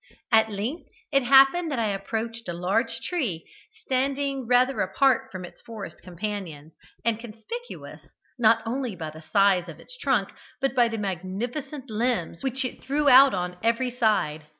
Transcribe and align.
At 0.31 0.49
length 0.49 0.89
it 1.11 1.21
happened 1.25 1.71
that 1.71 1.77
I 1.77 1.89
approached 1.89 2.49
a 2.49 2.53
large 2.53 3.01
tree, 3.01 3.45
standing 3.85 4.47
rather 4.47 4.81
apart 4.81 5.31
from 5.31 5.45
its 5.45 5.61
forest 5.61 6.01
companions, 6.01 6.73
and 7.05 7.19
conspicuous 7.19 8.07
not 8.39 8.63
only 8.65 8.95
by 8.95 9.11
the 9.11 9.21
size 9.21 9.69
of 9.69 9.79
its 9.79 9.95
trunk, 9.95 10.29
but 10.59 10.73
by 10.73 10.87
the 10.87 10.97
magnificent 10.97 11.87
limbs 11.91 12.41
which 12.41 12.65
it 12.65 12.83
threw 12.83 13.09
out 13.09 13.35
on 13.35 13.57
every 13.61 13.91
side. 13.91 14.47